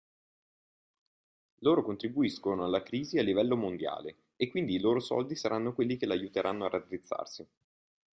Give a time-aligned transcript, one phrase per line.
[1.59, 6.07] Loro contribuiscono alla crisi a livello mondiale e quindi i loro soldi saranno quelli che
[6.07, 7.47] l'aiuteranno a raddrizzarsi.